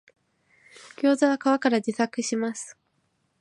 [0.99, 2.75] ギョウザは皮から自作します